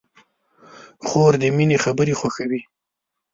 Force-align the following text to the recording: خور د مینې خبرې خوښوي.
خور 1.05 1.31
د 1.41 1.43
مینې 1.55 1.77
خبرې 1.83 2.13
خوښوي. 2.19 2.61